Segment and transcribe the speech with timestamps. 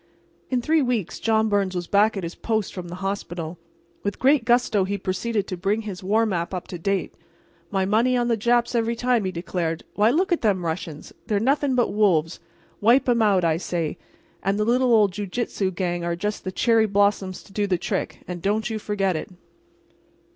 [0.49, 3.59] In three weeks John Byrnes was back at his post from the hospital.
[4.03, 7.13] With great gusto he proceeded to bring his war map up to date.
[7.69, 9.83] "My money on the Japs every time," he declared.
[9.93, 12.39] "Why, look at them Russians—they're nothing but wolves.
[12.79, 16.87] Wipe 'em out, I say—and the little old jiu jitsu gang are just the cherry
[16.87, 19.29] blossoms to do the trick, and don't you forget it!"